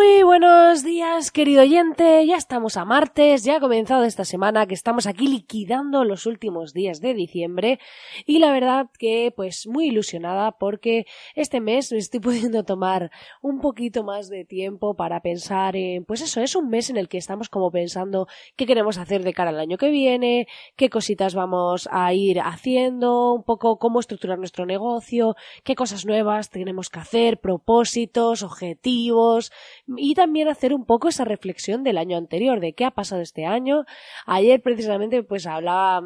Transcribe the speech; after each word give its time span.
Muy 0.00 0.22
buenos 0.22 0.82
días, 0.82 1.30
querido 1.30 1.60
oyente. 1.60 2.24
Ya 2.26 2.36
estamos 2.36 2.78
a 2.78 2.86
martes, 2.86 3.44
ya 3.44 3.56
ha 3.56 3.60
comenzado 3.60 4.04
esta 4.04 4.24
semana 4.24 4.66
que 4.66 4.72
estamos 4.72 5.06
aquí 5.06 5.26
liquidando 5.26 6.04
los 6.04 6.24
últimos 6.24 6.72
días 6.72 7.02
de 7.02 7.12
diciembre 7.12 7.78
y 8.24 8.38
la 8.38 8.50
verdad 8.50 8.86
que 8.98 9.30
pues 9.36 9.66
muy 9.66 9.88
ilusionada 9.88 10.52
porque 10.52 11.04
este 11.34 11.60
mes 11.60 11.92
me 11.92 11.98
estoy 11.98 12.20
pudiendo 12.20 12.64
tomar 12.64 13.10
un 13.42 13.60
poquito 13.60 14.02
más 14.02 14.30
de 14.30 14.46
tiempo 14.46 14.94
para 14.94 15.20
pensar 15.20 15.76
en 15.76 16.06
pues 16.06 16.22
eso, 16.22 16.40
es 16.40 16.56
un 16.56 16.70
mes 16.70 16.88
en 16.88 16.96
el 16.96 17.06
que 17.10 17.18
estamos 17.18 17.50
como 17.50 17.70
pensando 17.70 18.26
qué 18.56 18.64
queremos 18.64 18.96
hacer 18.96 19.22
de 19.22 19.34
cara 19.34 19.50
al 19.50 19.60
año 19.60 19.76
que 19.76 19.90
viene, 19.90 20.48
qué 20.76 20.88
cositas 20.88 21.34
vamos 21.34 21.90
a 21.92 22.14
ir 22.14 22.40
haciendo, 22.40 23.34
un 23.34 23.42
poco 23.42 23.78
cómo 23.78 24.00
estructurar 24.00 24.38
nuestro 24.38 24.64
negocio, 24.64 25.36
qué 25.62 25.74
cosas 25.74 26.06
nuevas 26.06 26.48
tenemos 26.48 26.88
que 26.88 27.00
hacer, 27.00 27.38
propósitos, 27.38 28.42
objetivos, 28.42 29.52
y 29.96 30.14
también 30.14 30.48
hacer 30.48 30.74
un 30.74 30.84
poco 30.84 31.08
esa 31.08 31.24
reflexión 31.24 31.82
del 31.82 31.98
año 31.98 32.16
anterior, 32.16 32.60
de 32.60 32.72
qué 32.74 32.84
ha 32.84 32.90
pasado 32.90 33.22
este 33.22 33.46
año. 33.46 33.84
Ayer 34.26 34.62
precisamente 34.62 35.22
pues 35.22 35.46
hablaba 35.46 36.02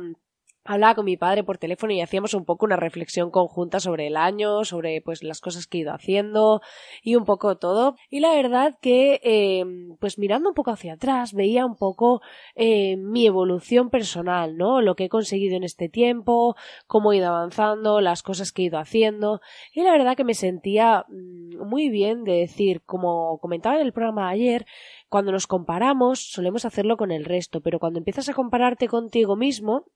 hablaba 0.64 0.94
con 0.94 1.04
mi 1.04 1.16
padre 1.16 1.44
por 1.44 1.58
teléfono 1.58 1.92
y 1.92 2.00
hacíamos 2.00 2.34
un 2.34 2.44
poco 2.44 2.64
una 2.64 2.76
reflexión 2.76 3.30
conjunta 3.30 3.80
sobre 3.80 4.06
el 4.06 4.16
año, 4.16 4.64
sobre 4.64 5.00
pues 5.02 5.22
las 5.22 5.40
cosas 5.40 5.66
que 5.66 5.78
he 5.78 5.80
ido 5.82 5.92
haciendo 5.92 6.62
y 7.02 7.16
un 7.16 7.24
poco 7.24 7.56
todo. 7.58 7.96
Y 8.08 8.20
la 8.20 8.34
verdad 8.34 8.78
que 8.80 9.20
eh, 9.22 9.64
pues 10.00 10.18
mirando 10.18 10.48
un 10.48 10.54
poco 10.54 10.70
hacia 10.70 10.94
atrás 10.94 11.34
veía 11.34 11.66
un 11.66 11.76
poco 11.76 12.22
eh, 12.54 12.96
mi 12.96 13.26
evolución 13.26 13.90
personal, 13.90 14.56
¿no? 14.56 14.80
Lo 14.80 14.96
que 14.96 15.04
he 15.04 15.08
conseguido 15.08 15.56
en 15.56 15.64
este 15.64 15.88
tiempo, 15.88 16.56
cómo 16.86 17.12
he 17.12 17.18
ido 17.18 17.28
avanzando, 17.28 18.00
las 18.00 18.22
cosas 18.22 18.52
que 18.52 18.62
he 18.62 18.66
ido 18.66 18.78
haciendo. 18.78 19.40
Y 19.72 19.82
la 19.82 19.92
verdad 19.92 20.16
que 20.16 20.24
me 20.24 20.34
sentía 20.34 21.04
mm, 21.08 21.68
muy 21.68 21.90
bien 21.90 22.24
de 22.24 22.32
decir, 22.32 22.82
como 22.84 23.38
comentaba 23.38 23.76
en 23.76 23.82
el 23.82 23.92
programa 23.92 24.28
ayer, 24.28 24.66
cuando 25.08 25.30
nos 25.30 25.46
comparamos 25.46 26.32
solemos 26.32 26.64
hacerlo 26.64 26.96
con 26.96 27.10
el 27.10 27.24
resto, 27.24 27.60
pero 27.60 27.78
cuando 27.78 27.98
empiezas 27.98 28.28
a 28.28 28.34
compararte 28.34 28.88
contigo 28.88 29.36
mismo, 29.36 29.86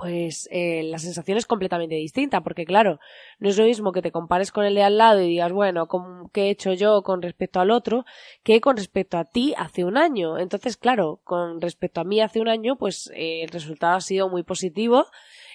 pues 0.00 0.48
eh, 0.50 0.82
la 0.84 0.98
sensación 0.98 1.36
es 1.36 1.44
completamente 1.44 1.94
distinta, 1.96 2.40
porque 2.40 2.64
claro, 2.64 3.00
no 3.38 3.50
es 3.50 3.58
lo 3.58 3.64
mismo 3.64 3.92
que 3.92 4.00
te 4.00 4.10
compares 4.10 4.50
con 4.50 4.64
el 4.64 4.74
de 4.74 4.82
al 4.82 4.96
lado 4.96 5.20
y 5.20 5.28
digas, 5.28 5.52
bueno, 5.52 5.86
¿qué 6.32 6.44
he 6.44 6.50
hecho 6.50 6.72
yo 6.72 7.02
con 7.02 7.20
respecto 7.20 7.60
al 7.60 7.70
otro? 7.70 8.06
que 8.42 8.60
con 8.62 8.76
respecto 8.76 9.18
a 9.18 9.24
ti 9.24 9.54
hace 9.58 9.84
un 9.84 9.98
año. 9.98 10.38
Entonces, 10.38 10.76
claro, 10.76 11.20
con 11.24 11.60
respecto 11.60 12.00
a 12.00 12.04
mí 12.04 12.20
hace 12.20 12.40
un 12.40 12.48
año, 12.48 12.76
pues 12.76 13.10
eh, 13.14 13.42
el 13.42 13.50
resultado 13.50 13.96
ha 13.96 14.00
sido 14.00 14.28
muy 14.30 14.42
positivo 14.42 15.06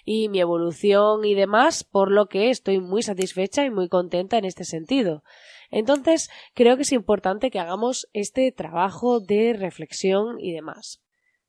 y 0.03 0.29
mi 0.29 0.39
evolución 0.39 1.25
y 1.25 1.33
demás, 1.33 1.83
por 1.83 2.11
lo 2.11 2.27
que 2.27 2.51
estoy 2.51 2.79
muy 2.79 3.01
satisfecha 3.01 3.65
y 3.65 3.71
muy 3.71 3.89
contenta 3.89 4.37
en 4.37 4.45
este 4.45 4.63
sentido. 4.63 5.23
Entonces, 5.71 6.29
creo 6.53 6.75
que 6.75 6.83
es 6.83 6.91
importante 6.91 7.49
que 7.49 7.59
hagamos 7.59 8.07
este 8.13 8.51
trabajo 8.51 9.19
de 9.19 9.53
reflexión 9.53 10.39
y 10.39 10.53
demás. 10.53 11.01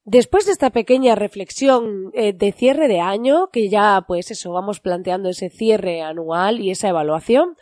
Después 0.09 0.47
de 0.47 0.53
esta 0.53 0.71
pequeña 0.71 1.17
reflexión 1.17 2.13
eh, 2.15 2.33
de 2.33 2.53
cierre 2.53 2.87
de 2.87 3.01
año, 3.01 3.49
que 3.53 3.69
ya 3.69 4.05
pues 4.07 4.31
eso, 4.31 4.53
vamos 4.53 4.79
planteando 4.79 5.29
ese 5.29 5.51
cierre 5.51 6.01
anual 6.01 6.61
y 6.61 6.71
esa 6.71 6.89
evaluación, 6.89 7.57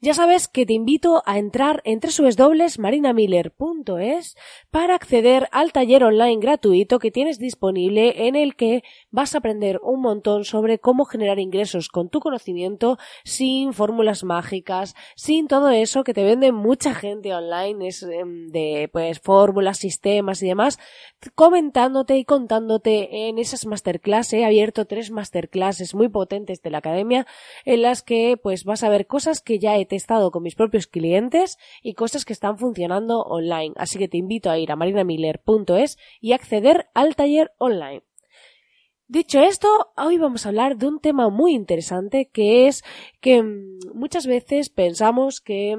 ya 0.00 0.14
sabes 0.14 0.46
que 0.46 0.64
te 0.64 0.74
invito 0.74 1.24
a 1.26 1.38
entrar 1.38 1.82
en 1.84 1.98
www.marinamiller.es 1.98 4.36
para 4.70 4.94
acceder 4.94 5.48
al 5.50 5.72
taller 5.72 6.04
online 6.04 6.38
gratuito 6.38 7.00
que 7.00 7.10
tienes 7.10 7.40
disponible 7.40 8.28
en 8.28 8.36
el 8.36 8.54
que 8.54 8.84
vas 9.10 9.34
a 9.34 9.38
aprender 9.38 9.80
un 9.82 10.00
montón 10.00 10.44
sobre 10.44 10.78
cómo 10.78 11.04
generar 11.04 11.40
ingresos 11.40 11.88
con 11.88 12.10
tu 12.10 12.20
conocimiento 12.20 12.96
sin 13.24 13.72
fórmulas 13.72 14.22
mágicas, 14.22 14.94
sin 15.16 15.48
todo 15.48 15.70
eso 15.70 16.04
que 16.04 16.14
te 16.14 16.22
vende 16.22 16.52
mucha 16.52 16.94
gente 16.94 17.34
online 17.34 17.88
es, 17.88 18.04
em, 18.04 18.52
de 18.52 18.88
pues 18.92 19.18
fórmulas, 19.18 19.78
sistemas 19.78 20.44
y 20.44 20.46
demás, 20.46 20.78
comentándote 21.34 22.18
y 22.18 22.24
contándote 22.24 23.26
en 23.28 23.40
esas 23.40 23.66
masterclass. 23.66 24.32
He 24.32 24.44
abierto 24.44 24.84
tres 24.84 25.10
masterclasses 25.10 25.96
muy 25.96 26.08
potentes 26.08 26.62
de 26.62 26.70
la 26.70 26.78
academia 26.78 27.26
en 27.64 27.82
las 27.82 28.04
que 28.04 28.36
pues 28.40 28.62
vas 28.62 28.84
a 28.84 28.88
ver 28.88 29.08
cosas 29.08 29.40
que 29.40 29.58
ya 29.58 29.76
he 29.76 29.87
testado 29.88 30.30
con 30.30 30.44
mis 30.44 30.54
propios 30.54 30.86
clientes 30.86 31.58
y 31.82 31.94
cosas 31.94 32.24
que 32.24 32.32
están 32.32 32.58
funcionando 32.58 33.22
online. 33.22 33.74
Así 33.76 33.98
que 33.98 34.08
te 34.08 34.18
invito 34.18 34.50
a 34.50 34.58
ir 34.58 34.70
a 34.70 34.76
marinamiller.es 34.76 35.98
y 36.20 36.32
acceder 36.32 36.88
al 36.94 37.16
taller 37.16 37.52
online. 37.58 38.02
Dicho 39.10 39.40
esto, 39.40 39.68
hoy 39.96 40.18
vamos 40.18 40.44
a 40.44 40.50
hablar 40.50 40.76
de 40.76 40.86
un 40.86 41.00
tema 41.00 41.30
muy 41.30 41.54
interesante 41.54 42.28
que 42.30 42.68
es 42.68 42.84
que 43.20 43.42
mm, 43.42 43.78
muchas 43.94 44.26
veces 44.26 44.68
pensamos 44.68 45.40
que 45.40 45.78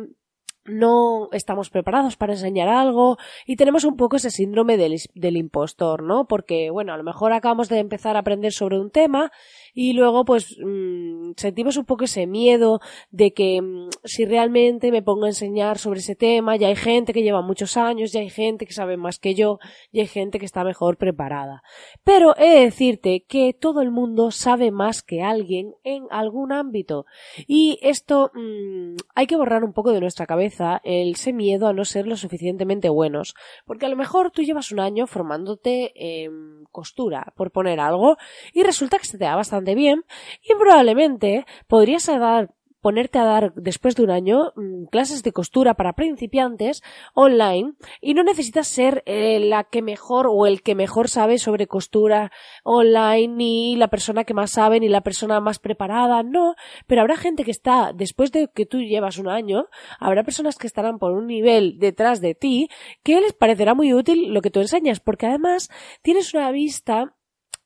no 0.70 1.30
estamos 1.32 1.70
preparados 1.70 2.16
para 2.16 2.34
enseñar 2.34 2.70
algo 2.70 3.18
y 3.46 3.56
tenemos 3.56 3.84
un 3.84 3.96
poco 3.98 4.18
ese 4.18 4.32
síndrome 4.32 4.78
del, 4.78 4.96
del, 5.14 5.38
impostor, 5.38 6.04
¿no? 6.04 6.28
Porque, 6.28 6.70
bueno, 6.70 6.94
a 6.94 6.98
lo 6.98 7.04
mejor 7.04 7.34
acabamos 7.34 7.70
de 7.70 7.80
empezar 7.80 8.16
a 8.16 8.20
aprender 8.20 8.52
sobre 8.52 8.80
un 8.80 8.92
tema 8.92 9.32
y 9.74 9.94
luego 9.94 10.26
pues 10.26 10.58
mmm, 10.60 11.32
sentimos 11.38 11.78
un 11.78 11.86
poco 11.86 12.06
ese 12.06 12.28
miedo 12.28 12.80
de 13.12 13.34
que 13.34 13.62
mmm, 13.62 13.90
si 14.04 14.26
realmente 14.26 14.92
me 14.92 15.02
pongo 15.02 15.26
a 15.26 15.30
enseñar 15.30 15.78
sobre 15.78 16.00
ese 16.00 16.16
tema, 16.16 16.56
ya 16.56 16.68
hay 16.68 16.76
gente 16.76 17.14
que 17.14 17.24
lleva 17.24 17.42
muchos 17.42 17.78
años, 17.78 18.12
ya 18.12 18.22
hay 18.22 18.30
gente 18.30 18.66
que 18.66 18.74
sabe 18.74 18.98
más 18.98 19.20
que 19.20 19.36
yo, 19.36 19.60
y 19.92 20.00
hay 20.02 20.08
gente 20.08 20.40
que 20.40 20.46
está 20.46 20.64
mejor 20.64 20.98
preparada. 20.98 21.64
Pero 22.04 22.36
he 22.38 22.50
de 22.50 22.60
decirte 22.62 23.26
que 23.28 23.54
todo 23.54 23.82
el 23.82 23.92
mundo 23.92 24.32
sabe 24.32 24.72
más 24.72 25.04
que 25.04 25.24
alguien 25.24 25.74
en 25.84 26.06
algún 26.10 26.52
ámbito 26.52 27.06
y 27.48 27.80
esto 27.82 28.32
mmm, 28.34 28.96
hay 29.16 29.28
que 29.28 29.36
borrar 29.36 29.64
un 29.64 29.74
poco 29.74 29.92
de 29.92 30.02
nuestra 30.02 30.26
cabeza 30.26 30.59
ese 30.84 31.34
miedo 31.34 31.68
a 31.68 31.74
no 31.74 31.86
ser 31.86 32.08
lo 32.08 32.18
suficientemente 32.18 32.90
buenos, 32.90 33.36
porque 33.66 33.86
a 33.86 33.90
lo 33.90 33.96
mejor 33.96 34.32
tú 34.32 34.42
llevas 34.42 34.72
un 34.72 34.80
año 34.80 35.08
formándote 35.08 35.92
en 35.96 36.66
costura, 36.72 37.34
por 37.36 37.52
poner 37.52 37.80
algo, 37.80 38.18
y 38.54 38.64
resulta 38.64 38.98
que 38.98 39.06
se 39.06 39.18
te 39.18 39.26
da 39.26 39.36
bastante 39.36 39.76
bien 39.76 40.04
y 40.44 40.56
probablemente 40.56 41.46
podrías 41.68 42.06
dar 42.06 42.54
ponerte 42.82 43.20
a 43.20 43.26
dar 43.26 43.54
después 43.56 43.96
de 43.96 44.04
un 44.04 44.12
año 44.12 44.54
mm, 44.56 44.86
clases 44.86 45.24
de 45.24 45.32
costura 45.32 45.74
para 45.74 45.94
principiantes 45.94 46.82
online 47.14 47.74
y 48.02 48.14
no 48.14 48.24
necesitas 48.24 48.68
ser 48.68 49.04
eh, 49.06 49.40
la 49.40 49.66
que 49.66 49.82
mejor 49.82 50.28
o 50.30 50.46
el 50.46 50.62
que 50.62 50.76
mejor 50.76 51.10
sabe 51.10 51.38
sobre 51.38 51.68
costura 51.68 52.32
online 52.64 53.36
ni 53.36 53.76
la 53.76 53.90
persona 53.90 54.24
que 54.24 54.34
más 54.34 54.52
sabe 54.52 54.80
ni 54.80 54.90
la 54.90 55.02
persona 55.02 55.40
más 55.40 55.60
preparada, 55.60 56.24
no, 56.24 56.56
pero 56.88 57.02
habrá 57.02 57.18
gente 57.18 57.44
que 57.44 57.52
está 57.52 57.92
después 57.94 58.32
de 58.32 58.50
que 58.54 58.66
tú 58.66 58.80
llevas 58.82 59.18
un 59.18 59.28
año, 59.28 59.68
habrá 60.00 60.24
personas 60.24 60.58
que 60.58 60.68
estarán 60.68 61.00
por 61.00 61.12
un 61.12 61.28
nivel 61.28 61.80
detrás 61.80 62.22
de 62.22 62.36
ti 62.36 62.70
que 63.04 63.20
les 63.20 63.34
parecerá 63.34 63.74
muy 63.74 63.94
útil 63.94 64.34
lo 64.34 64.42
que 64.42 64.52
tú 64.52 64.60
enseñas 64.60 65.00
porque 65.00 65.28
además 65.28 65.70
tienes 66.02 66.34
una 66.34 66.52
vista 66.52 67.16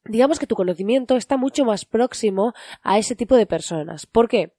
digamos 0.05 0.39
que 0.39 0.47
tu 0.47 0.55
conocimiento 0.55 1.15
está 1.15 1.37
mucho 1.37 1.65
más 1.65 1.85
próximo 1.85 2.53
a 2.81 2.97
ese 2.97 3.15
tipo 3.15 3.35
de 3.35 3.45
personas. 3.45 4.05
¿Por 4.05 4.27
qué? 4.27 4.53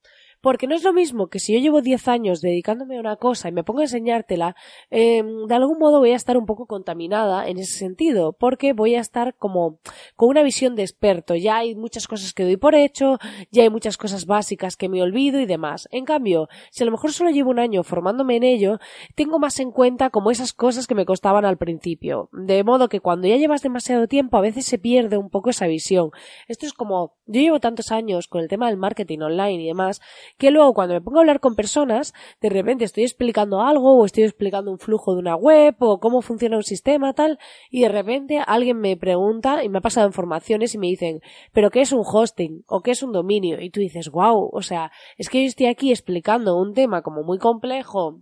Porque 0.44 0.67
no 0.67 0.75
es 0.75 0.85
lo 0.85 0.93
mismo 0.93 1.29
que 1.29 1.38
si 1.38 1.55
yo 1.55 1.58
llevo 1.58 1.81
10 1.81 2.06
años 2.06 2.43
dedicándome 2.43 2.99
a 2.99 3.00
una 3.00 3.17
cosa 3.17 3.49
y 3.49 3.52
me 3.52 3.64
pongo 3.64 3.81
a 3.81 3.85
enseñártela, 3.85 4.55
em, 4.91 5.46
de 5.46 5.55
algún 5.55 5.79
modo 5.79 6.00
voy 6.00 6.11
a 6.11 6.17
estar 6.17 6.37
un 6.37 6.44
poco 6.44 6.67
contaminada 6.67 7.49
en 7.49 7.56
ese 7.56 7.79
sentido, 7.79 8.35
porque 8.35 8.75
voy 8.75 8.94
a 8.94 9.00
estar 9.00 9.35
como 9.37 9.79
con 10.17 10.29
una 10.29 10.43
visión 10.43 10.76
de 10.76 10.82
experto. 10.82 11.35
Ya 11.35 11.56
hay 11.56 11.75
muchas 11.75 12.06
cosas 12.06 12.35
que 12.35 12.44
doy 12.44 12.58
por 12.58 12.75
hecho, 12.75 13.17
ya 13.52 13.62
hay 13.62 13.70
muchas 13.70 13.96
cosas 13.96 14.26
básicas 14.26 14.76
que 14.76 14.91
me 14.91 15.00
olvido 15.00 15.41
y 15.41 15.46
demás. 15.46 15.88
En 15.91 16.05
cambio, 16.05 16.50
si 16.70 16.82
a 16.82 16.87
lo 16.87 16.93
mejor 16.93 17.14
solo 17.14 17.31
llevo 17.31 17.49
un 17.49 17.58
año 17.58 17.82
formándome 17.82 18.37
en 18.37 18.43
ello, 18.43 18.81
tengo 19.14 19.38
más 19.38 19.58
en 19.61 19.70
cuenta 19.70 20.11
como 20.11 20.31
esas 20.31 20.52
cosas 20.52 20.87
que 20.87 20.94
me 20.94 21.06
costaban 21.06 21.46
al 21.46 21.56
principio. 21.56 22.29
De 22.32 22.64
modo 22.64 22.91
que 22.91 23.00
cuando 23.00 23.29
ya 23.29 23.38
llevas 23.38 23.62
demasiado 23.62 24.08
tiempo, 24.08 24.37
a 24.37 24.43
veces 24.43 24.67
se 24.67 24.76
pierde 24.76 25.17
un 25.17 25.31
poco 25.31 25.49
esa 25.49 25.67
visión. 25.67 26.11
Esto 26.49 26.67
es 26.67 26.75
como, 26.75 27.14
yo 27.25 27.41
llevo 27.41 27.61
tantos 27.61 27.91
años 27.93 28.29
con 28.29 28.43
el 28.43 28.49
tema 28.49 28.67
del 28.67 28.76
marketing 28.76 29.20
online 29.20 29.62
y 29.62 29.69
demás, 29.69 30.02
que 30.38 30.50
luego 30.50 30.75
cuando 30.75 30.94
me 30.94 31.00
pongo 31.00 31.19
a 31.19 31.20
hablar 31.20 31.40
con 31.40 31.54
personas, 31.54 32.12
de 32.40 32.50
repente 32.50 32.84
estoy 32.84 33.04
explicando 33.04 33.60
algo 33.60 33.96
o 33.96 34.04
estoy 34.04 34.25
explicando 34.25 34.70
un 34.70 34.78
flujo 34.78 35.14
de 35.14 35.20
una 35.20 35.36
web 35.36 35.76
o 35.78 36.00
cómo 36.00 36.22
funciona 36.22 36.56
un 36.56 36.62
sistema 36.62 37.12
tal 37.12 37.38
y 37.70 37.82
de 37.82 37.88
repente 37.88 38.42
alguien 38.46 38.78
me 38.78 38.96
pregunta 38.96 39.64
y 39.64 39.69
me 39.69 39.78
ha 39.78 39.82
pasado 39.82 40.06
informaciones 40.06 40.75
y 40.75 40.78
me 40.78 40.88
dicen, 40.88 41.20
pero 41.52 41.70
¿qué 41.70 41.81
es 41.81 41.92
un 41.92 42.02
hosting? 42.04 42.64
¿O 42.66 42.81
qué 42.81 42.92
es 42.92 43.02
un 43.02 43.12
dominio? 43.12 43.60
Y 43.60 43.70
tú 43.70 43.81
dices, 43.81 44.10
wow, 44.10 44.50
o 44.52 44.62
sea, 44.62 44.90
es 45.16 45.28
que 45.28 45.42
yo 45.42 45.46
estoy 45.46 45.66
aquí 45.66 45.90
explicando 45.90 46.56
un 46.56 46.75
tema 46.75 47.02
como 47.02 47.22
muy 47.22 47.38
complejo 47.38 48.20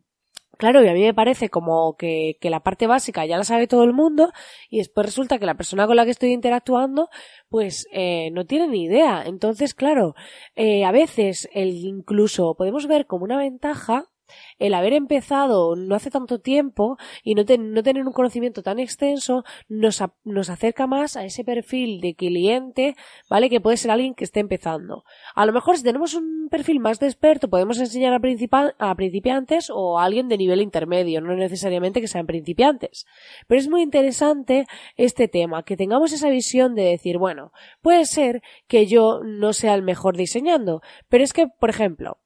Claro, 0.58 0.84
y 0.84 0.88
a 0.88 0.92
mí 0.92 1.02
me 1.02 1.14
parece 1.14 1.48
como 1.48 1.96
que, 1.96 2.36
que, 2.40 2.50
la 2.50 2.60
parte 2.60 2.86
básica 2.86 3.26
ya 3.26 3.36
la 3.36 3.44
sabe 3.44 3.66
todo 3.66 3.84
el 3.84 3.92
mundo 3.92 4.32
y 4.70 4.78
después 4.78 5.06
resulta 5.06 5.38
que 5.38 5.46
la 5.46 5.56
persona 5.56 5.86
con 5.86 5.96
la 5.96 6.04
que 6.04 6.12
estoy 6.12 6.30
interactuando 6.32 7.08
pues 7.48 7.86
eh, 7.92 8.30
no 8.32 8.44
tiene 8.46 8.68
ni 8.68 8.84
idea. 8.84 9.24
Entonces, 9.26 9.74
claro, 9.74 10.14
eh, 10.54 10.84
a 10.84 10.92
veces 10.92 11.48
el 11.52 11.70
incluso 11.84 12.54
podemos 12.54 12.86
ver 12.86 13.06
como 13.06 13.24
una 13.24 13.38
ventaja 13.38 14.11
el 14.58 14.74
haber 14.74 14.92
empezado 14.92 15.76
no 15.76 15.94
hace 15.94 16.10
tanto 16.10 16.40
tiempo 16.40 16.96
y 17.22 17.34
no, 17.34 17.44
tener 17.44 18.06
un 18.06 18.12
conocimiento 18.12 18.62
tan 18.62 18.78
extenso 18.78 19.44
nos, 19.68 20.02
nos, 20.24 20.50
acerca 20.50 20.86
más 20.86 21.16
a 21.16 21.24
ese 21.24 21.44
perfil 21.44 22.00
de 22.00 22.14
cliente, 22.14 22.96
¿vale? 23.28 23.50
Que 23.50 23.60
puede 23.60 23.76
ser 23.76 23.90
alguien 23.90 24.14
que 24.14 24.24
esté 24.24 24.40
empezando. 24.40 25.04
A 25.34 25.46
lo 25.46 25.52
mejor 25.52 25.76
si 25.76 25.82
tenemos 25.82 26.14
un 26.14 26.48
perfil 26.50 26.80
más 26.80 27.00
de 27.00 27.06
experto 27.06 27.48
podemos 27.48 27.78
enseñar 27.78 28.12
a, 28.12 28.90
a 28.90 28.94
principiantes 28.94 29.70
o 29.70 29.98
a 29.98 30.04
alguien 30.04 30.28
de 30.28 30.38
nivel 30.38 30.60
intermedio, 30.60 31.20
no 31.20 31.34
necesariamente 31.34 32.00
que 32.00 32.08
sean 32.08 32.26
principiantes. 32.26 33.06
Pero 33.46 33.60
es 33.60 33.68
muy 33.68 33.82
interesante 33.82 34.66
este 34.96 35.28
tema, 35.28 35.62
que 35.62 35.76
tengamos 35.76 36.12
esa 36.12 36.28
visión 36.28 36.74
de 36.74 36.84
decir, 36.84 37.18
bueno, 37.18 37.52
puede 37.80 38.04
ser 38.06 38.42
que 38.66 38.86
yo 38.86 39.20
no 39.24 39.52
sea 39.52 39.74
el 39.74 39.82
mejor 39.82 40.16
diseñando, 40.16 40.82
pero 41.08 41.24
es 41.24 41.32
que, 41.32 41.46
por 41.48 41.70
ejemplo, 41.70 42.21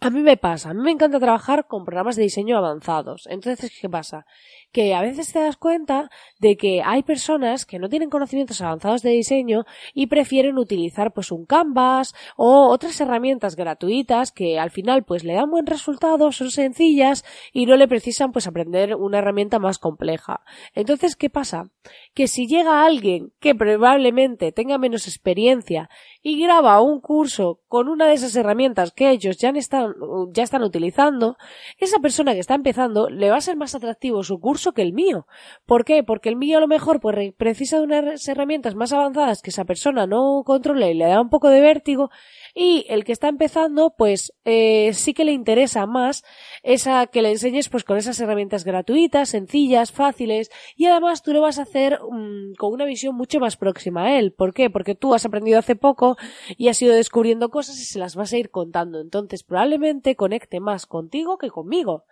a 0.00 0.10
mí 0.10 0.20
me 0.20 0.36
pasa, 0.36 0.70
a 0.70 0.74
mí 0.74 0.82
me 0.82 0.92
encanta 0.92 1.18
trabajar 1.18 1.66
con 1.66 1.84
programas 1.84 2.14
de 2.14 2.22
diseño 2.22 2.56
avanzados. 2.56 3.26
Entonces, 3.28 3.76
¿qué 3.80 3.88
pasa? 3.88 4.26
Que 4.70 4.94
a 4.94 5.00
veces 5.02 5.32
te 5.32 5.40
das 5.40 5.56
cuenta 5.56 6.08
de 6.38 6.56
que 6.56 6.82
hay 6.84 7.02
personas 7.02 7.66
que 7.66 7.80
no 7.80 7.88
tienen 7.88 8.08
conocimientos 8.08 8.60
avanzados 8.60 9.02
de 9.02 9.10
diseño 9.10 9.64
y 9.94 10.06
prefieren 10.06 10.56
utilizar 10.56 11.12
pues 11.12 11.32
un 11.32 11.46
Canvas 11.46 12.14
o 12.36 12.68
otras 12.68 13.00
herramientas 13.00 13.56
gratuitas 13.56 14.30
que 14.30 14.60
al 14.60 14.70
final 14.70 15.02
pues 15.02 15.24
le 15.24 15.34
dan 15.34 15.50
buen 15.50 15.66
resultado, 15.66 16.30
son 16.30 16.52
sencillas 16.52 17.24
y 17.52 17.66
no 17.66 17.74
le 17.74 17.88
precisan 17.88 18.30
pues 18.30 18.46
aprender 18.46 18.94
una 18.94 19.18
herramienta 19.18 19.58
más 19.58 19.78
compleja. 19.78 20.42
Entonces, 20.74 21.16
¿qué 21.16 21.28
pasa? 21.28 21.70
Que 22.14 22.28
si 22.28 22.46
llega 22.46 22.84
alguien 22.84 23.32
que 23.40 23.56
probablemente 23.56 24.52
tenga 24.52 24.78
menos 24.78 25.08
experiencia 25.08 25.90
y 26.22 26.40
graba 26.40 26.80
un 26.80 27.00
curso 27.00 27.62
con 27.68 27.88
una 27.88 28.06
de 28.06 28.14
esas 28.14 28.34
herramientas 28.34 28.92
que 28.92 29.10
ellos 29.10 29.36
ya 29.36 29.50
están, 29.50 29.94
ya 30.32 30.42
están 30.42 30.62
utilizando, 30.62 31.36
esa 31.76 31.98
persona 31.98 32.32
que 32.32 32.40
está 32.40 32.54
empezando 32.54 33.10
le 33.10 33.30
va 33.30 33.36
a 33.36 33.42
ser 33.42 33.56
más 33.56 33.74
atractivo 33.74 34.22
su 34.22 34.40
curso 34.40 34.72
que 34.72 34.82
el 34.82 34.94
mío. 34.94 35.26
¿Por 35.66 35.84
qué? 35.84 36.02
Porque 36.02 36.30
el 36.30 36.36
mío 36.36 36.58
a 36.58 36.60
lo 36.62 36.66
mejor 36.66 37.00
pues, 37.00 37.34
precisa 37.36 37.78
de 37.78 37.84
unas 37.84 38.26
herramientas 38.26 38.74
más 38.74 38.92
avanzadas 38.92 39.42
que 39.42 39.50
esa 39.50 39.66
persona 39.66 40.06
no 40.06 40.42
controle 40.44 40.90
y 40.90 40.94
le 40.94 41.06
da 41.06 41.20
un 41.20 41.28
poco 41.28 41.50
de 41.50 41.60
vértigo 41.60 42.10
y 42.54 42.86
el 42.88 43.04
que 43.04 43.12
está 43.12 43.28
empezando 43.28 43.94
pues 43.96 44.32
eh, 44.44 44.92
sí 44.94 45.12
que 45.12 45.24
le 45.24 45.32
interesa 45.32 45.86
más 45.86 46.24
esa 46.62 47.06
que 47.06 47.22
le 47.22 47.30
enseñes 47.30 47.68
pues 47.68 47.84
con 47.84 47.98
esas 47.98 48.18
herramientas 48.18 48.64
gratuitas, 48.64 49.28
sencillas, 49.28 49.92
fáciles 49.92 50.50
y 50.74 50.86
además 50.86 51.22
tú 51.22 51.34
lo 51.34 51.42
vas 51.42 51.58
a 51.58 51.62
hacer 51.62 52.00
mm, 52.00 52.54
con 52.56 52.72
una 52.72 52.86
visión 52.86 53.14
mucho 53.14 53.40
más 53.40 53.56
próxima 53.56 54.04
a 54.04 54.18
él. 54.18 54.32
¿Por 54.32 54.54
qué? 54.54 54.70
Porque 54.70 54.94
tú 54.94 55.14
has 55.14 55.26
aprendido 55.26 55.58
hace 55.58 55.76
poco 55.76 56.16
y 56.56 56.68
has 56.68 56.80
ido 56.80 56.94
descubriendo 56.94 57.50
cosas 57.50 57.57
y 57.66 57.84
se 57.84 57.98
las 57.98 58.14
vas 58.14 58.32
a 58.32 58.38
ir 58.38 58.50
contando. 58.50 59.00
Entonces 59.00 59.42
probablemente 59.42 60.16
conecte 60.16 60.60
más 60.60 60.86
contigo 60.86 61.38
que 61.38 61.50
conmigo. 61.50 62.04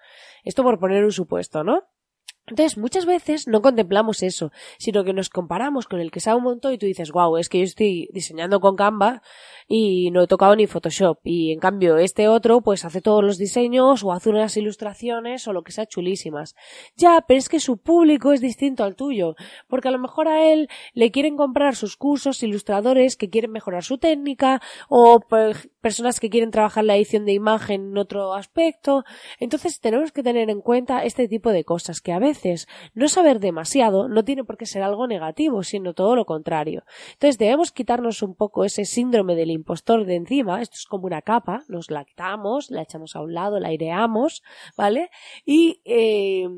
Esto 0.44 0.62
por 0.62 0.78
poner 0.78 1.04
un 1.04 1.12
supuesto, 1.12 1.62
¿no? 1.62 1.84
Entonces, 2.48 2.78
muchas 2.78 3.06
veces 3.06 3.48
no 3.48 3.60
contemplamos 3.60 4.22
eso, 4.22 4.52
sino 4.78 5.02
que 5.02 5.12
nos 5.12 5.30
comparamos 5.30 5.86
con 5.86 5.98
el 5.98 6.12
que 6.12 6.20
sabe 6.20 6.36
un 6.36 6.44
montón 6.44 6.72
y 6.72 6.78
tú 6.78 6.86
dices, 6.86 7.10
wow, 7.10 7.38
es 7.38 7.48
que 7.48 7.58
yo 7.58 7.64
estoy 7.64 8.08
diseñando 8.12 8.60
con 8.60 8.76
Canva 8.76 9.20
y 9.66 10.12
no 10.12 10.22
he 10.22 10.26
tocado 10.28 10.54
ni 10.54 10.68
Photoshop. 10.68 11.18
Y 11.24 11.50
en 11.52 11.58
cambio, 11.58 11.96
este 11.96 12.28
otro, 12.28 12.60
pues 12.60 12.84
hace 12.84 13.00
todos 13.00 13.24
los 13.24 13.36
diseños 13.36 14.04
o 14.04 14.12
hace 14.12 14.30
unas 14.30 14.56
ilustraciones 14.56 15.48
o 15.48 15.52
lo 15.52 15.64
que 15.64 15.72
sea 15.72 15.86
chulísimas. 15.86 16.54
Ya, 16.94 17.24
pero 17.26 17.38
es 17.38 17.48
que 17.48 17.58
su 17.58 17.78
público 17.78 18.32
es 18.32 18.40
distinto 18.40 18.84
al 18.84 18.94
tuyo, 18.94 19.34
porque 19.66 19.88
a 19.88 19.90
lo 19.90 19.98
mejor 19.98 20.28
a 20.28 20.48
él 20.48 20.68
le 20.94 21.10
quieren 21.10 21.36
comprar 21.36 21.74
sus 21.74 21.96
cursos 21.96 22.44
ilustradores 22.44 23.16
que 23.16 23.28
quieren 23.28 23.50
mejorar 23.50 23.82
su 23.82 23.98
técnica 23.98 24.62
o 24.88 25.18
personas 25.80 26.20
que 26.20 26.30
quieren 26.30 26.52
trabajar 26.52 26.84
la 26.84 26.94
edición 26.94 27.24
de 27.24 27.32
imagen 27.32 27.88
en 27.90 27.98
otro 27.98 28.34
aspecto. 28.34 29.02
Entonces, 29.40 29.80
tenemos 29.80 30.12
que 30.12 30.22
tener 30.22 30.48
en 30.48 30.60
cuenta 30.60 31.02
este 31.02 31.26
tipo 31.26 31.50
de 31.50 31.64
cosas 31.64 32.00
que 32.00 32.12
a 32.12 32.20
veces 32.20 32.35
no 32.94 33.08
saber 33.08 33.40
demasiado 33.40 34.08
no 34.08 34.24
tiene 34.24 34.44
por 34.44 34.56
qué 34.56 34.66
ser 34.66 34.82
algo 34.82 35.06
negativo, 35.06 35.62
sino 35.62 35.94
todo 35.94 36.16
lo 36.16 36.24
contrario. 36.24 36.84
Entonces 37.12 37.38
debemos 37.38 37.72
quitarnos 37.72 38.22
un 38.22 38.34
poco 38.34 38.64
ese 38.64 38.84
síndrome 38.84 39.34
del 39.34 39.50
impostor 39.50 40.04
de 40.04 40.16
encima, 40.16 40.60
esto 40.60 40.76
es 40.76 40.86
como 40.86 41.06
una 41.06 41.22
capa, 41.22 41.64
nos 41.68 41.90
la 41.90 42.04
quitamos, 42.04 42.70
la 42.70 42.82
echamos 42.82 43.16
a 43.16 43.20
un 43.20 43.34
lado, 43.34 43.60
la 43.60 43.68
aireamos, 43.68 44.42
¿vale? 44.76 45.10
Y 45.44 45.80
eh, 45.84 46.48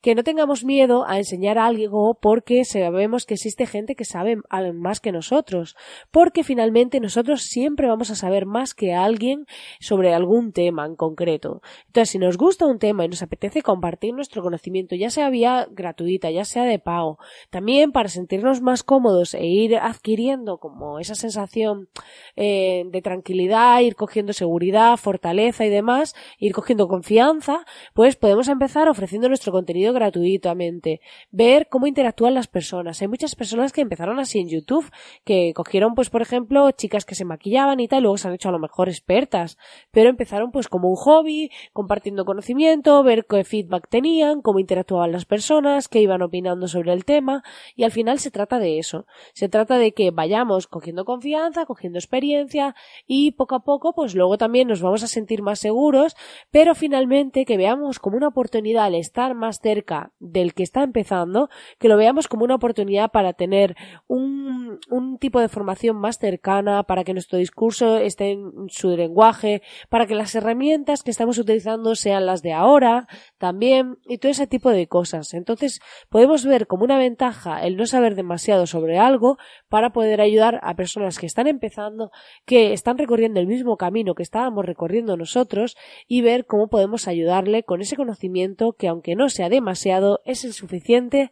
que 0.00 0.14
no 0.14 0.22
tengamos 0.22 0.64
miedo 0.64 1.04
a 1.06 1.18
enseñar 1.18 1.58
algo 1.58 2.18
porque 2.20 2.64
sabemos 2.64 3.26
que 3.26 3.34
existe 3.34 3.66
gente 3.66 3.94
que 3.94 4.04
sabe 4.04 4.38
más 4.74 5.00
que 5.00 5.12
nosotros, 5.12 5.76
porque 6.10 6.44
finalmente 6.44 7.00
nosotros 7.00 7.42
siempre 7.42 7.88
vamos 7.88 8.10
a 8.10 8.14
saber 8.14 8.46
más 8.46 8.74
que 8.74 8.94
alguien 8.94 9.46
sobre 9.80 10.14
algún 10.14 10.52
tema 10.52 10.86
en 10.86 10.96
concreto. 10.96 11.60
Entonces, 11.86 12.10
si 12.10 12.18
nos 12.18 12.36
gusta 12.36 12.66
un 12.66 12.78
tema 12.78 13.04
y 13.04 13.08
nos 13.08 13.22
apetece 13.22 13.62
compartir 13.62 14.14
nuestro 14.14 14.42
conocimiento, 14.42 14.94
ya 14.94 15.10
sea 15.10 15.17
vía 15.28 15.66
gratuita, 15.70 16.30
ya 16.30 16.44
sea 16.44 16.64
de 16.64 16.78
pago. 16.78 17.18
También 17.50 17.92
para 17.92 18.08
sentirnos 18.08 18.60
más 18.60 18.82
cómodos 18.82 19.34
e 19.34 19.46
ir 19.46 19.76
adquiriendo 19.76 20.58
como 20.58 20.98
esa 21.00 21.14
sensación 21.14 21.88
eh, 22.36 22.84
de 22.86 23.02
tranquilidad, 23.02 23.80
ir 23.80 23.96
cogiendo 23.96 24.32
seguridad, 24.32 24.96
fortaleza 24.96 25.64
y 25.66 25.70
demás, 25.70 26.14
ir 26.38 26.52
cogiendo 26.52 26.86
confianza, 26.88 27.64
pues 27.94 28.16
podemos 28.16 28.48
empezar 28.48 28.88
ofreciendo 28.88 29.28
nuestro 29.28 29.52
contenido 29.52 29.92
gratuitamente, 29.92 31.00
ver 31.30 31.68
cómo 31.68 31.86
interactúan 31.86 32.34
las 32.34 32.46
personas. 32.46 33.02
Hay 33.02 33.08
muchas 33.08 33.34
personas 33.34 33.72
que 33.72 33.80
empezaron 33.80 34.18
así 34.18 34.38
en 34.38 34.48
YouTube, 34.48 34.90
que 35.24 35.52
cogieron 35.54 35.94
pues 35.94 36.10
por 36.10 36.22
ejemplo 36.22 36.70
chicas 36.70 37.04
que 37.04 37.14
se 37.14 37.24
maquillaban 37.24 37.80
y 37.80 37.88
tal, 37.88 38.00
y 38.00 38.02
luego 38.02 38.18
se 38.18 38.28
han 38.28 38.34
hecho 38.34 38.48
a 38.48 38.52
lo 38.52 38.58
mejor 38.58 38.88
expertas, 38.88 39.58
pero 39.90 40.10
empezaron 40.10 40.50
pues 40.50 40.68
como 40.68 40.88
un 40.88 40.96
hobby, 40.96 41.50
compartiendo 41.72 42.24
conocimiento, 42.24 43.02
ver 43.02 43.26
qué 43.28 43.44
feedback 43.44 43.88
tenían, 43.88 44.42
cómo 44.42 44.58
interactuaban 44.58 45.07
las 45.12 45.24
personas, 45.24 45.88
que 45.88 46.00
iban 46.00 46.22
opinando 46.22 46.68
sobre 46.68 46.92
el 46.92 47.04
tema 47.04 47.42
y 47.76 47.84
al 47.84 47.92
final 47.92 48.18
se 48.18 48.30
trata 48.30 48.58
de 48.58 48.78
eso. 48.78 49.06
Se 49.32 49.48
trata 49.48 49.78
de 49.78 49.92
que 49.92 50.10
vayamos 50.10 50.66
cogiendo 50.66 51.04
confianza, 51.04 51.66
cogiendo 51.66 51.98
experiencia 51.98 52.74
y 53.06 53.32
poco 53.32 53.54
a 53.54 53.64
poco 53.64 53.94
pues 53.94 54.14
luego 54.14 54.38
también 54.38 54.68
nos 54.68 54.82
vamos 54.82 55.02
a 55.02 55.08
sentir 55.08 55.42
más 55.42 55.58
seguros, 55.58 56.16
pero 56.50 56.74
finalmente 56.74 57.44
que 57.44 57.56
veamos 57.56 57.98
como 57.98 58.16
una 58.16 58.28
oportunidad 58.28 58.84
al 58.84 58.94
estar 58.94 59.34
más 59.34 59.60
cerca 59.60 60.12
del 60.18 60.54
que 60.54 60.62
está 60.62 60.82
empezando, 60.82 61.48
que 61.78 61.88
lo 61.88 61.96
veamos 61.96 62.28
como 62.28 62.44
una 62.44 62.56
oportunidad 62.56 63.10
para 63.10 63.32
tener 63.32 63.76
un, 64.06 64.78
un 64.90 65.18
tipo 65.18 65.40
de 65.40 65.48
formación 65.48 65.96
más 65.96 66.18
cercana, 66.18 66.82
para 66.84 67.04
que 67.04 67.12
nuestro 67.12 67.38
discurso 67.38 67.96
esté 67.96 68.32
en 68.32 68.68
su 68.68 68.96
lenguaje, 68.96 69.62
para 69.88 70.06
que 70.06 70.14
las 70.14 70.34
herramientas 70.34 71.02
que 71.02 71.10
estamos 71.10 71.38
utilizando 71.38 71.94
sean 71.94 72.26
las 72.26 72.42
de 72.42 72.52
ahora 72.52 73.08
también 73.38 73.98
y 74.06 74.18
todo 74.18 74.30
ese 74.30 74.46
tipo 74.46 74.70
de 74.70 74.86
cosas 74.86 74.97
entonces, 75.32 75.80
podemos 76.08 76.44
ver 76.44 76.66
como 76.66 76.84
una 76.84 76.98
ventaja 76.98 77.62
el 77.64 77.76
no 77.76 77.86
saber 77.86 78.14
demasiado 78.14 78.66
sobre 78.66 78.98
algo 78.98 79.38
para 79.68 79.90
poder 79.90 80.20
ayudar 80.20 80.60
a 80.62 80.74
personas 80.74 81.18
que 81.18 81.26
están 81.26 81.46
empezando, 81.46 82.10
que 82.44 82.72
están 82.72 82.98
recorriendo 82.98 83.40
el 83.40 83.46
mismo 83.46 83.76
camino 83.76 84.14
que 84.14 84.22
estábamos 84.22 84.64
recorriendo 84.64 85.16
nosotros 85.16 85.76
y 86.06 86.22
ver 86.22 86.46
cómo 86.46 86.68
podemos 86.68 87.08
ayudarle 87.08 87.62
con 87.62 87.80
ese 87.80 87.96
conocimiento 87.96 88.72
que 88.72 88.88
aunque 88.88 89.14
no 89.14 89.28
sea 89.28 89.48
demasiado, 89.48 90.20
es 90.24 90.44
el 90.44 90.52
suficiente 90.52 91.30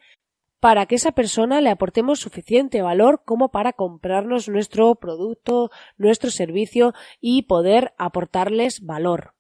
para 0.61 0.87
que 0.87 0.97
esa 0.97 1.13
persona 1.13 1.61
le 1.61 1.71
aportemos 1.71 2.21
suficiente 2.21 2.83
valor 2.83 3.23
como 3.25 3.51
para 3.51 3.73
comprarnos 3.73 4.49
nuestro 4.49 4.95
producto, 4.97 5.71
nuestro 5.97 6.31
servicio 6.31 6.93
y 7.21 7.43
poder 7.43 7.93
aportarles 7.99 8.81
valor. 8.81 9.36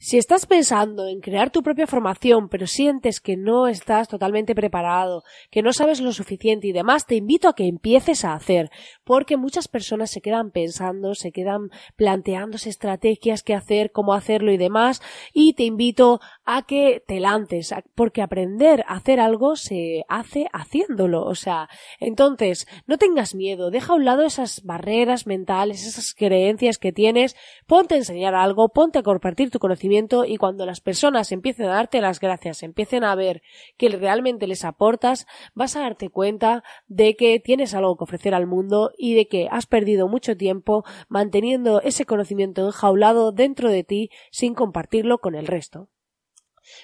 Si 0.00 0.16
estás 0.16 0.46
pensando 0.46 1.08
en 1.08 1.18
crear 1.20 1.50
tu 1.50 1.64
propia 1.64 1.88
formación, 1.88 2.48
pero 2.48 2.68
sientes 2.68 3.20
que 3.20 3.36
no 3.36 3.66
estás 3.66 4.06
totalmente 4.06 4.54
preparado, 4.54 5.24
que 5.50 5.60
no 5.60 5.72
sabes 5.72 6.00
lo 6.00 6.12
suficiente 6.12 6.68
y 6.68 6.72
demás, 6.72 7.04
te 7.04 7.16
invito 7.16 7.48
a 7.48 7.56
que 7.56 7.66
empieces 7.66 8.24
a 8.24 8.34
hacer, 8.34 8.70
porque 9.02 9.36
muchas 9.36 9.66
personas 9.66 10.12
se 10.12 10.20
quedan 10.20 10.52
pensando, 10.52 11.16
se 11.16 11.32
quedan 11.32 11.70
planteándose 11.96 12.68
estrategias, 12.68 13.42
qué 13.42 13.54
hacer, 13.54 13.90
cómo 13.90 14.14
hacerlo 14.14 14.52
y 14.52 14.56
demás, 14.56 15.02
y 15.32 15.54
te 15.54 15.64
invito 15.64 16.20
a 16.44 16.62
que 16.62 17.02
te 17.04 17.18
lances, 17.18 17.74
porque 17.96 18.22
aprender 18.22 18.84
a 18.86 18.98
hacer 18.98 19.18
algo 19.18 19.56
se 19.56 20.04
hace 20.08 20.46
haciéndolo, 20.52 21.24
o 21.24 21.34
sea, 21.34 21.68
entonces, 21.98 22.68
no 22.86 22.98
tengas 22.98 23.34
miedo, 23.34 23.72
deja 23.72 23.94
a 23.94 23.96
un 23.96 24.04
lado 24.04 24.22
esas 24.22 24.62
barreras 24.62 25.26
mentales, 25.26 25.84
esas 25.84 26.14
creencias 26.14 26.78
que 26.78 26.92
tienes, 26.92 27.34
ponte 27.66 27.96
a 27.96 27.98
enseñar 27.98 28.36
algo, 28.36 28.68
ponte 28.68 29.00
a 29.00 29.02
compartir 29.02 29.50
tu 29.50 29.58
conocimiento 29.58 29.87
y 30.26 30.36
cuando 30.36 30.66
las 30.66 30.80
personas 30.80 31.32
empiecen 31.32 31.66
a 31.66 31.74
darte 31.74 32.00
las 32.00 32.20
gracias, 32.20 32.62
empiecen 32.62 33.04
a 33.04 33.14
ver 33.14 33.42
que 33.76 33.88
realmente 33.88 34.46
les 34.46 34.64
aportas, 34.64 35.26
vas 35.54 35.76
a 35.76 35.80
darte 35.80 36.10
cuenta 36.10 36.62
de 36.86 37.16
que 37.16 37.40
tienes 37.40 37.74
algo 37.74 37.96
que 37.96 38.04
ofrecer 38.04 38.34
al 38.34 38.46
mundo 38.46 38.92
y 38.96 39.14
de 39.14 39.28
que 39.28 39.48
has 39.50 39.66
perdido 39.66 40.08
mucho 40.08 40.36
tiempo 40.36 40.84
manteniendo 41.08 41.80
ese 41.82 42.04
conocimiento 42.04 42.66
enjaulado 42.66 43.32
dentro 43.32 43.70
de 43.70 43.84
ti 43.84 44.10
sin 44.30 44.54
compartirlo 44.54 45.18
con 45.18 45.34
el 45.34 45.46
resto. 45.46 45.88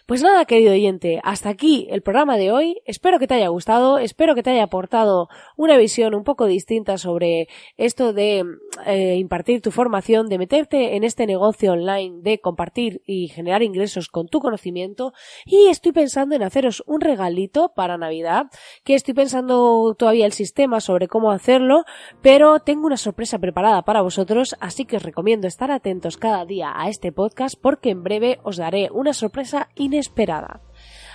Pues 0.07 0.23
nada, 0.23 0.45
querido 0.45 0.73
oyente, 0.73 1.21
hasta 1.25 1.49
aquí 1.49 1.87
el 1.91 2.03
programa 2.03 2.37
de 2.37 2.53
hoy. 2.53 2.83
Espero 2.85 3.19
que 3.19 3.27
te 3.27 3.35
haya 3.35 3.49
gustado, 3.49 3.99
espero 3.99 4.35
que 4.35 4.43
te 4.43 4.51
haya 4.51 4.65
aportado 4.65 5.29
una 5.57 5.77
visión 5.77 6.15
un 6.15 6.25
poco 6.25 6.47
distinta 6.47 6.99
sobre 6.99 7.49
esto 7.77 8.13
de 8.13 8.45
eh, 8.87 9.17
impartir 9.17 9.63
tu 9.63 9.71
formación, 9.71 10.29
de 10.29 10.39
meterte 10.39 10.97
en 10.97 11.05
este 11.05 11.27
negocio 11.27 11.73
online, 11.73 12.21
de 12.23 12.39
compartir 12.39 13.03
y 13.07 13.29
generar 13.29 13.63
ingresos 13.63 14.09
con 14.09 14.29
tu 14.29 14.41
conocimiento. 14.41 15.13
Y 15.45 15.69
estoy 15.69 15.93
pensando 15.93 16.35
en 16.35 16.43
haceros 16.43 16.83
un 16.87 17.01
regalito 17.01 17.73
para 17.75 17.99
Navidad, 17.99 18.47
que 18.85 18.95
estoy 18.95 19.15
pensando 19.15 19.95
todavía 19.99 20.27
el 20.27 20.33
sistema 20.33 20.81
sobre 20.81 21.09
cómo 21.09 21.31
hacerlo, 21.31 21.85
pero 22.23 22.61
tengo 22.61 22.87
una 22.87 22.97
sorpresa 22.97 23.39
preparada 23.39 23.83
para 23.83 24.03
vosotros, 24.03 24.57
así 24.61 24.85
que 24.85 24.97
os 24.97 25.03
recomiendo 25.03 25.47
estar 25.47 25.71
atentos 25.71 26.17
cada 26.17 26.45
día 26.45 26.73
a 26.75 26.89
este 26.89 27.13
podcast 27.13 27.55
porque 27.61 27.91
en 27.91 28.03
breve 28.03 28.39
os 28.43 28.57
daré 28.57 28.91
una 28.93 29.13
sorpresa 29.13 29.69
inesperada. 29.77 30.61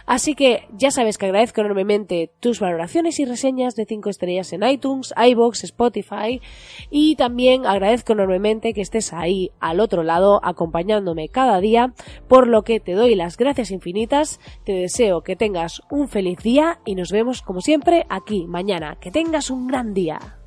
Así 0.09 0.33
que 0.33 0.67
ya 0.71 0.89
sabes 0.89 1.19
que 1.19 1.27
agradezco 1.27 1.61
enormemente 1.61 2.31
tus 2.39 2.59
valoraciones 2.59 3.19
y 3.19 3.25
reseñas 3.25 3.75
de 3.75 3.85
5 3.85 4.09
estrellas 4.09 4.51
en 4.53 4.63
iTunes, 4.63 5.13
iBox, 5.15 5.63
Spotify 5.65 6.41
y 6.89 7.15
también 7.15 7.67
agradezco 7.67 8.13
enormemente 8.13 8.73
que 8.73 8.81
estés 8.81 9.13
ahí 9.13 9.51
al 9.59 9.79
otro 9.79 10.01
lado 10.01 10.41
acompañándome 10.43 11.29
cada 11.29 11.59
día, 11.59 11.93
por 12.27 12.47
lo 12.47 12.63
que 12.63 12.79
te 12.79 12.93
doy 12.93 13.13
las 13.13 13.37
gracias 13.37 13.69
infinitas, 13.69 14.39
te 14.63 14.73
deseo 14.73 15.21
que 15.21 15.35
tengas 15.35 15.83
un 15.91 16.07
feliz 16.07 16.39
día 16.39 16.79
y 16.85 16.95
nos 16.95 17.11
vemos 17.11 17.43
como 17.43 17.61
siempre 17.61 18.07
aquí 18.09 18.47
mañana. 18.47 18.97
Que 18.99 19.11
tengas 19.11 19.51
un 19.51 19.67
gran 19.67 19.93
día. 19.93 20.38